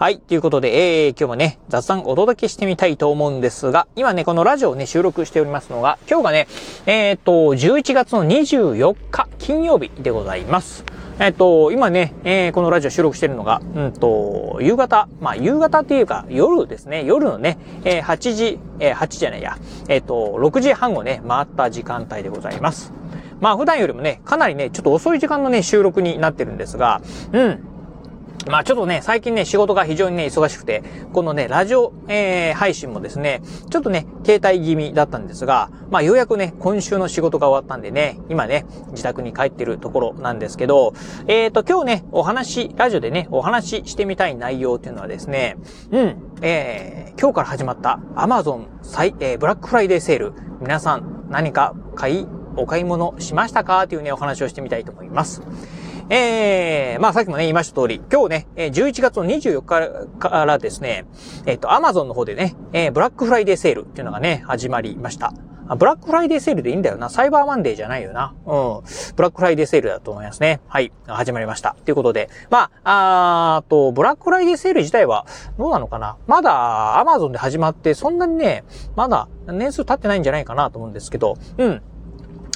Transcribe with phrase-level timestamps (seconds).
[0.00, 0.18] はい。
[0.18, 6.48] ということで、えー、今日もね、雑談お届けしてみたいと思うんですが、今ね、このラジオをね、収録しておりますのが、今日がね、
[6.86, 10.86] えっ、と、11月の24日金曜日でございます。
[11.18, 19.58] えっ、と、今ね、えー、このラジオ収録してるのが、うんと、夕方、まあ、夕方っていうか、夜ですね、夜のね、えー、8時、えー、8時じゃないや、
[19.88, 22.94] えっ、と、6時半をね、回った時間帯でございます。
[23.40, 27.00] まあ、普段よりもね、かなりね、ちょっと遅い時間のね、収録になってるんですが、
[27.32, 27.69] うん。
[28.46, 40.94] まあちょっとね、最近ね、仕事が非常にね、忙しくて、このね、ラジオ、えー、配信もですね、ちょっとね、停滞気味だったんですが、まあようやくね、今週の仕事が終わったんでね、今ね、自宅に帰ってるところなんですけど、
[41.26, 45.56] えっ、ー、と、今日ね、お話、ラジオでね、お話ししてみたい内容っていうのはですね、
[45.90, 53.86] うん、えー、今日から始まった Amazon 最、えー、ブラックフライデーセール、皆さん何か買い、お買い物しましたか？
[53.86, 55.42] というね、お話をしてみたいと思います。
[56.12, 61.06] えー、まあさっきもね、言いました通り、今日ね、11月の24日からですね、
[61.46, 65.32] えっ、ー、と、アマゾンの方でね、えー、ブラックフライデーセールっていうのがね、始まりました。
[65.76, 67.08] ブラックフライデーセールでいいんだよな。
[67.10, 68.34] サイバーマンデーじゃないよな。
[68.44, 69.14] うん。
[69.14, 70.60] ブラックフライデーセールだと思いますね。
[70.66, 70.90] はい。
[71.06, 71.76] 始まりました。
[71.84, 72.28] ということで。
[72.50, 75.26] まあ、あと、ブラックフライデーセール自体は
[75.58, 78.64] どうなのかなまだアマゾンで始まって、そんなにね、
[78.96, 81.82] まだ年数経ってないんじゃないかなと思うんですけど、うん。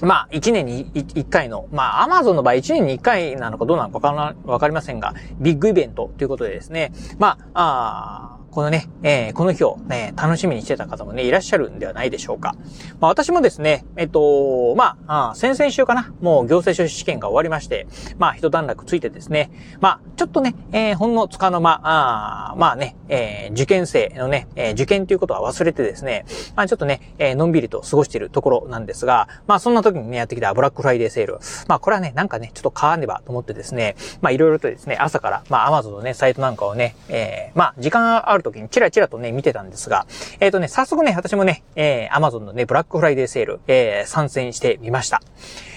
[0.05, 12.55] まあ、1年に1回の、まあ、アマゾンの場合1年に1回なのかどうなのかわかりませんが、ビッグイベントということでですね、まあ、あこのね、えー、この日をね、楽しみにしてた方もね、いらっしゃるんではないでしょうか。
[13.00, 26.24] まあ私もですね、えっと、まあ、あ先々週かな、もう行政書士試験が終わりまして、まあ一段落ついてですね、まあちょっとね、えー、ほんのつかの間、あまあね、えー、受験生のね、えー、受験ということは忘れてですね、
[26.55, 31.40] まあちょっとね、えー、のんびりと過ごしているところなんですが、まあそんな時にね、やってきたブラックフライデーセール。
[31.67, 40.06] まあこれはね、なんかね、ちょっと買わねばと思ってですね、まあいろいろとですね、朝から、まあアマゾンのね、サイトなんかをね、えー、まあ時間ある時にチラチラとね、見てたんですが、
[40.38, 45.20] えっ、ー、とね、早速ね、私もね、えー、Amazon のね、ブラックフライデーセール、えー、参戦してみました。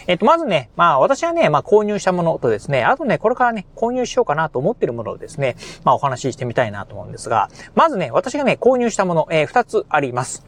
[0.05, 10.45] えっ、と、まずね、まあ私はね、まあ購入したものとですね、あとね、これからね、購入しようかなと思ってるものをですね、まあお話ししてみたいなと思うんですが、まずね、私がね、購入したもの、えー、二つあります。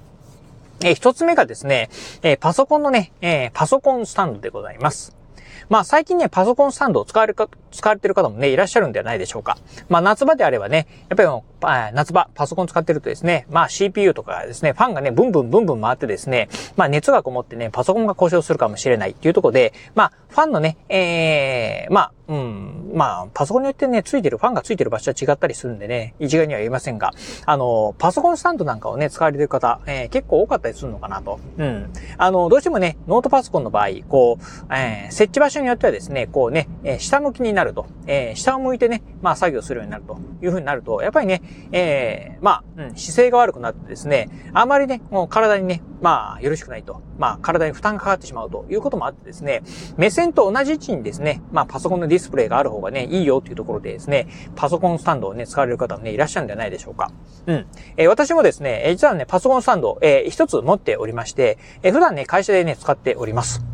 [0.82, 1.90] えー、一つ目がですね、
[2.22, 5.19] えー、パソコンのね、えー、パソコンスタンドでございます。
[5.68, 9.58] まあ最近ね、パソコンスタンドを使われか、使われてる方もね、いらっしゃるんではないでしょうか。
[9.90, 22.92] まあ夏場であればね、やっぱり夏場、パソコン使ってるとですね、まあ CPU とかですね、ファンがね、ブンブンブンブン回ってですね、まあ熱がこもってね、パソコンが故障するかもしれないっていうところで、まあファンのね、えー、まあうん。
[22.94, 27.12] まあ、パソコンによってね、ついてる、ファンがついてる場所は違ったりするんでね、一概には言えませんが、
[27.46, 31.40] あの、パソコンスタンドなんかをね、使われてる方、えー、結構多かったりするのかなと。
[31.58, 31.92] うん。
[32.20, 41.42] あの、どうしてもね、ノートパソコンの場合、こう、えー、設置場所によってはですね、こうね、えー、下向きになると、えー、下を向いてね、まあ、作業するようになるというふうになると、やっぱりね、
[41.72, 47.02] えー、まあ、うん、姿勢が悪くなってですね、あまりね、もう体にね、まあ、よろしくないと。
[47.18, 49.64] まあ、体に負担がかかってしまうということもあってですね、
[49.98, 57.12] 目線と同じ位置にですね、まあ、パソコンのディスプレイがある方がね、いいよっていうところでですね、パソコンスタンドをね、使われる方もね、いらっしゃるんじゃないでしょうか。
[57.48, 57.68] うん。
[57.98, 63.69] えー、私もですね、実はね、パソコンスタンド、えー、一つ持っておりまして、えー、普段ね、会社でね、使っております。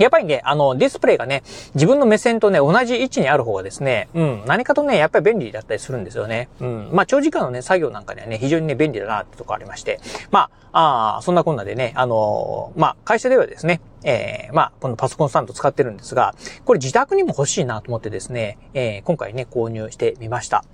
[0.00, 1.42] やっぱりね、あの、ディスプレイがね、
[1.74, 6.48] 自分の目線とね、同じ位置にある方がですね、うん、何かとね、やっぱり便利だったりするんですよね。
[6.60, 6.88] うん。
[6.92, 10.00] まあ、長時間のね、作業なんかにはね、非常にね、便利だなってとこありまして。
[10.30, 16.34] まあ、あそんなこんなでね、あのまあ、会社ではですね、えー、まあ、このパソコンスタンド使ってるんですが、
[16.64, 20.64] これ自宅にも欲しいなと思ってですね、えー、今回ね、購入してみました。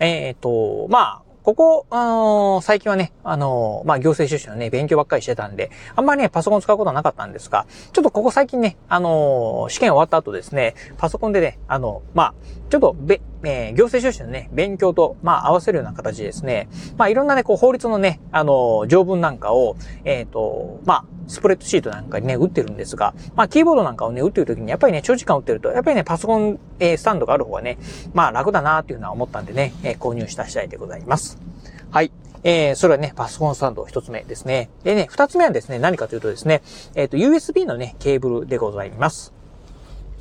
[0.00, 12.34] えっ、と、まあ、ここ、あのー、最近はね、あのー、まあ、行政書士のね、勉強ばっかりしてたんで、あんまりね、パソコン使うことはなかったんですが、ちょっとここ最近ね、あのー、試験終わった後ですね、パソコンでね、あの、まあ、
[12.70, 19.76] ちょっと、べ、えー、行政書士のね、勉強と、まあ、合わせるような形ですね、まあ、いろんなね、こう、法律のね、あの、条文なんかを、
[20.06, 27.78] えっ、と、まあ、スプレッドシートなんかにね、打ってるんですが、まあ、キーボードなんかをね、打ってる時に、やっぱりね、長時間打ってると、やっぱりね、パソコン、えー、スタンドがある方がね、
[28.12, 31.38] まあ、楽だなっていうのは思ったんでね、えー、購入した次第でございます。
[31.90, 32.12] はい。
[32.44, 34.68] えー、それはね、パソコンスタンド一つ目ですね。
[34.84, 36.62] でね、二つ目はですね、何かというとですね、
[36.94, 39.32] えっ、ー、と、USB のね、ケーブルでございます。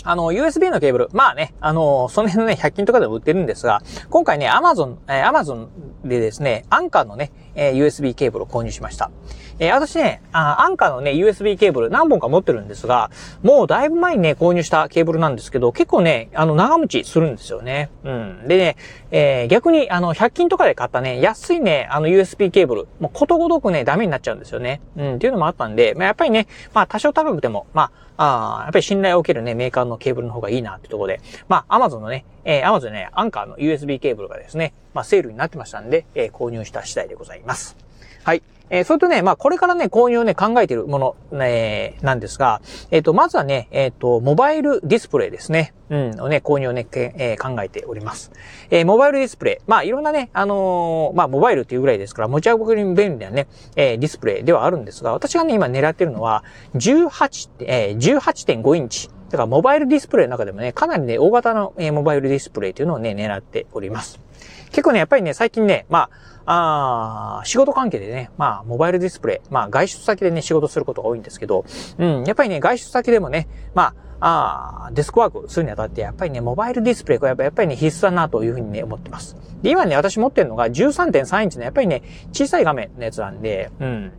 [0.06, 5.68] あの、USB のケーブル、まあね、あの、その辺のね、100均とかでも売ってるんですが、今回ね、Amazon、えー、Amazon
[6.04, 9.12] でですね、アンカーのね、えー、USB ケーブルを購入しました。
[9.60, 13.12] えー、私ねあ、アンカーのね、USB ケーブル何本か持ってるんですが、
[13.42, 17.90] もうだいぶ前にね、購入したケーブルなんですけど、結構ね、あの、長持ちするんですよね。
[18.04, 18.48] うん。
[18.48, 18.78] でね、
[19.12, 24.82] えー、逆に、あの、100均とかで買ったね、安いね、あの、USB ケーブル、もうことごとくね、ダメになっちゃうんですよね。
[24.98, 37.76] うん、っていうのもあったんで、まあ、やっぱりね、まあ、多少高くても、まあ、ああやっぱり信頼を受けるね、メーカーのケーブルの方がいいなってところで、まあ、Amazon のね、えー、Amazon ね、アンカーの USB ケーブルがですね、まあ、セールになってましたんで、えー、購入した次第でございます。
[38.24, 38.44] はい。
[38.70, 45.74] えー、それとね、まあ、これからね、購入をね、考えているもの、ね、なんですが、えっ、ー、と、まずはね、えっ、ー、と、モバイルディスプレイですね。
[45.90, 48.32] うん、をね、購入をね、えー、考えております。
[48.72, 49.64] えー、モバイルディスプレイ。
[49.68, 56.44] まあ、いろんなね、あのー、まあ、モバイルっていうぐらいですから、持ち運びに便利なね、えー、ディスプレイではあるんですが、私がね、今狙ってるのは、
[56.76, 59.10] 18、えー、18.5インチ。
[59.34, 64.20] だから、モバイルディスプレイの中でもね、かなりね、大型の、え、モバイルディスプレイというのをね、狙っております。
[64.70, 66.12] 結構ね、やっぱりね、最近ね、ま
[66.46, 71.66] あ、あ仕事関係でね、まあ、モバイルディスプレイ、まあ、外出先でね、仕事することが多いんですけど、
[71.98, 79.36] うん、やっぱりね、外出先でもね、まあ、あデスクワークするにあたって、やっぱりね、モバイルディスプレイがやっぱりね、必須だなというふうにね、思ってます。
[79.64, 84.12] で、今ね、私持ってるのが13.3インチのやっぱりね、小さい画面のやつなんで、うん。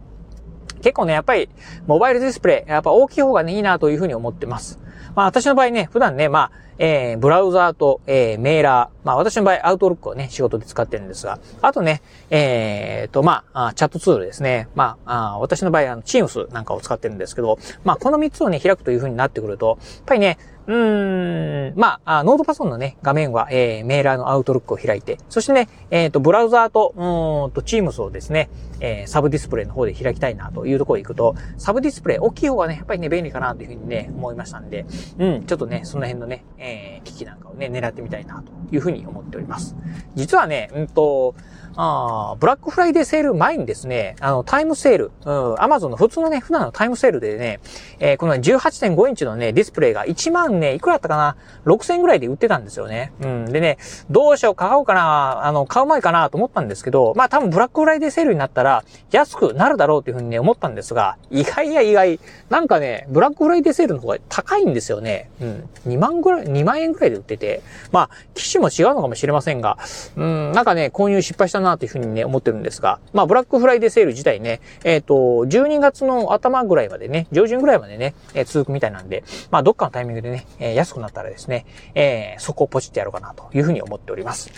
[0.83, 1.49] 結構ね、やっぱり、
[1.87, 4.79] モバイルディスプレイ、やっぱ大きい方がね、いいなというふうに思ってます。
[5.15, 14.69] まあ私の場合ね、普段ね、まあ、えー、ブラウザーと、えー、メーラー、まあ私の場合アウトロックをね、仕事で使ってるんですが、あとね、えー、と、まあ、チャットツールですね。
[14.75, 28.49] まあ、あ私の場合、あの、チームスなんかを使ってるんですけど、まあこの3つをね、開くというふうになってくると、やっぱりね、うーん、まあ、ノートパソコンのね、画面は、えー、メーラーのアウトロックを開いて、そしてね、えっ、ー、と、ブラウザーと、うんと、チームスをですね、
[28.81, 34.87] えー、サブディスプレイの方で開きたいなというところに行くと、サブディスプレイ、大きい方がね、やっぱりね、便利かなというふうにね、思いましたんで、
[35.19, 39.77] うん、ちょっとね、その辺のね、えー、機器なんかをね、狙ってみたいなというふうに思っております。
[40.15, 41.35] 実はね、うんと、
[41.77, 47.61] あブラックフライデーセール前にですね、あの、タイムセール、うん、アマゾンの普通のね、普段のタイムセールでね、
[47.99, 51.37] えー、この18.5インチのね、ディスプレイが1万ね、いくらだったかな
[51.67, 53.13] ?6000 ぐらいで売ってたんですよね。
[53.21, 53.45] うん。
[53.47, 53.79] でね、
[54.11, 62.21] どうしよう、買おうかな、あの、買う前かなと思ったんですけど、まあ多分ブラックフライデーセールになったら、安くなるだろうというふうにね、思ったんですが、意外や意外、
[62.51, 65.31] なんかね、ブラックフライデーセールの方が高いんですよね。
[65.41, 65.69] うん。
[65.87, 67.63] 2万ぐらい、2万円ぐらいで売ってて、
[67.93, 69.79] まあ、機種も違うのかもしれませんが、
[70.17, 84.51] うん、なんかね、購入失敗したなというふうにね、思ってるんですが、まあ、ブラックフライデーセール自体ね、えっ、ー、と、12月の頭ぐらいまでね、上旬ぐらいまでね、えー、続くみたいなんで、まあ、どっかのタイミングでね、え、安くなったらですね、え、そこをポチってやろうかなというふうに思っております。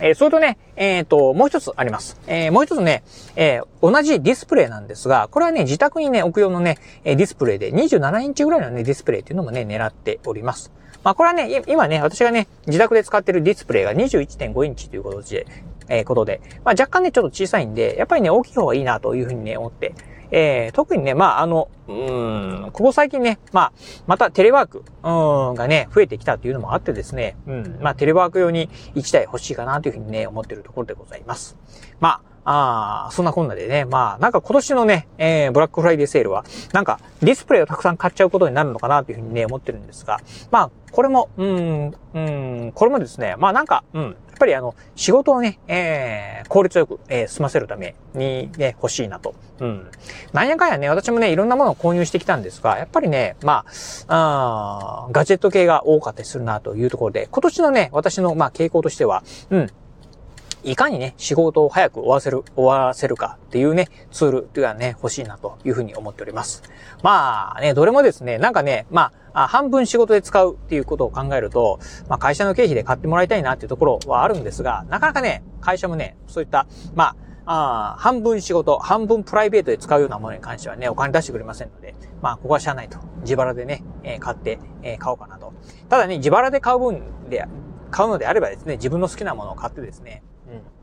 [0.00, 2.20] え、それとね、えっ、ー、と、もう一つあります。
[2.28, 3.02] えー、もう一つね、
[3.34, 10.70] えー、同じディスプレイなんですが、これはね、自宅にね、置く用のね、ディスプレイで27インチぐらいのね、ディスプレイっていうのもね、狙っております。
[11.02, 15.46] まあ、これはね、今ね、私がね、自宅で使ってるディスプレイが21.5インチということで、
[15.88, 19.94] え、ことで、まあ、若干ね、ちょっと小さいんで、やっぱりね、大きい方がいいなというふうにね、思って、
[20.30, 23.72] えー、特にね、まあ、あの、うん、ここ最近ね、まあ、
[24.06, 31.56] またテレワーク、うん、がね、増えてきたというのもあってですね、うん、まあ、テレワーク用に1台欲しいかなというふうにね、思っているところでございます。
[32.00, 40.18] まあ、ああ、そんなこんなでね、まあ、なんか今年のね、えー、ブラックフライデーセールは、なんかディスプレイをたくさん買っちゃうことになるのかなというふうにね、思ってるんですが、
[40.50, 49.34] まあ、これも、うん、うん、これもですね、まあなんか、うん、やっぱりあの、仕事をね、えー、効率よく、えー、済ませるためにね、欲しいなと。
[49.60, 49.90] うん。
[50.32, 53.66] なんやかんやね、私もね、いろんなものを購入してきたんですが、やっぱりね、ま
[54.06, 59.70] あ、あガジェット系が多かったりするなというところで、今年のね、私の、まあ、傾向としては、うん、
[60.64, 66.62] いかにね、仕事を早く終わせる、終わらせるかっていうね、ツールっていうのはね、欲しいなというふうに思っております。
[67.02, 77.16] まあね、どれもですね、なんかね、まあ、半分仕事で使うっていうことを考えると、まあ会社の経費で買ってもらいたいなっていうところはあるんですが、なかなかね、会社もね、そういった、まあ、
[77.50, 82.98] あ半分仕事、半分プライベートで使うようなものに関してはね、お金出してくれませんので、まあ、ここはしゃあないと。
[83.22, 85.54] 自腹でね、えー、買って、えー、買おうかなと。
[85.88, 87.46] ただね、自腹で買う分で、
[87.90, 90.22] 買うのであればですね、自分の好きなものを買ってですね、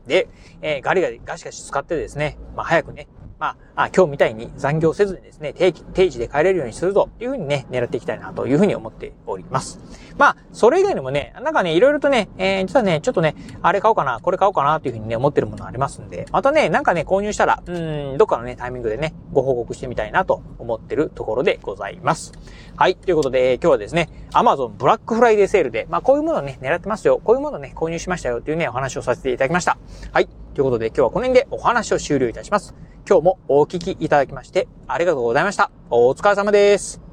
[0.06, 0.28] で、
[0.62, 3.08] えー、ガリガリガシガシ使ってですね、まあ早くね、
[3.38, 9.78] まあ、今日みたいに残業せずにですね、定期、定時で帰れるようにするというふうにね、狙っていきたいなというふうに思っております。
[10.16, 17.78] まあ、それ以外にもね、なんかね、いろいろとね、えー、実はね、ちょっとね、あれ買おうかな、これ買おうかなというふうにね、思ってるものありますんで、またね、なんかね、購入したら、う
[18.14, 22.32] ん、どっかのね、タイミングでね、ご報告してみたいなと思ってるところでございます。
[22.76, 29.76] はい、ということで、今日はですね、Amazon ブラックフライデーセールで、まあ、こういうものをね、狙ってますよ、こういうものをね、購入しましたよっていうね、お話をさせていただきました。
[30.12, 32.74] はい、ということで、今日はこの辺でお話を終了いたします。
[33.06, 35.70] 今日もお聞きいただきましてありがとうございました。
[35.90, 37.05] お疲れ様です。